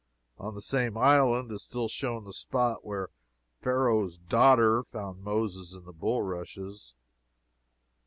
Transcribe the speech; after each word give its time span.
On 0.39 0.55
the 0.55 0.63
same 0.63 0.97
island 0.97 1.51
is 1.51 1.61
still 1.61 1.87
shown 1.87 2.23
the 2.23 2.33
spot 2.33 2.83
where 2.83 3.11
Pharaoh's 3.61 4.17
daughter 4.17 4.81
found 4.83 5.21
Moses 5.21 5.75
in 5.75 5.85
the 5.85 5.93
bulrushes. 5.93 6.95